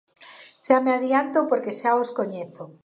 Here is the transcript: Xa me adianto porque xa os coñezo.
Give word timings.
Xa 0.63 0.77
me 0.83 0.91
adianto 0.95 1.39
porque 1.49 1.77
xa 1.79 1.91
os 2.01 2.09
coñezo. 2.17 2.63